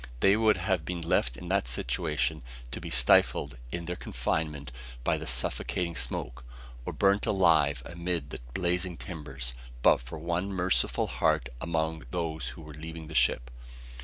[0.21, 4.71] They would have been left in that situation to be stifled in their confinement
[5.03, 6.43] by the suffocating smoke,
[6.85, 9.53] or burnt alive amid the blazing timbers,
[9.83, 13.51] but for one merciful heart among those who were leaving the ship.